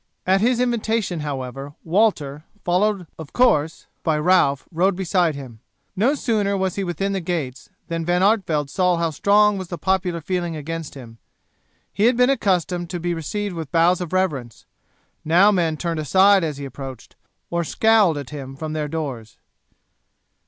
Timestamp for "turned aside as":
15.77-16.57